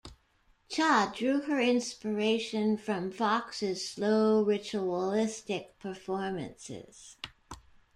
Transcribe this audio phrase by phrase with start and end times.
[0.67, 7.17] Cha drew her inspiration from Fox's slow, ritualistic performances.